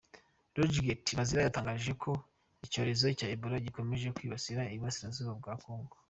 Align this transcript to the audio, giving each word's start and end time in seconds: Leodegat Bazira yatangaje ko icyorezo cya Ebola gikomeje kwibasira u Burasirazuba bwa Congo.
Leodegat 0.53 1.05
Bazira 1.17 1.41
yatangaje 1.41 1.91
ko 2.03 2.11
icyorezo 2.65 3.05
cya 3.19 3.27
Ebola 3.35 3.57
gikomeje 3.65 4.13
kwibasira 4.15 4.61
u 4.73 4.77
Burasirazuba 4.81 5.33
bwa 5.39 5.55
Congo. 5.63 5.93